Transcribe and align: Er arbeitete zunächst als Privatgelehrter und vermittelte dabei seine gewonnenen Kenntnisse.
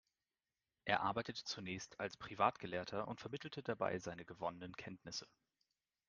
Er 0.83 1.01
arbeitete 1.01 1.43
zunächst 1.43 1.99
als 1.99 2.17
Privatgelehrter 2.17 3.07
und 3.07 3.21
vermittelte 3.21 3.61
dabei 3.61 3.99
seine 3.99 4.25
gewonnenen 4.25 4.73
Kenntnisse. 4.75 5.27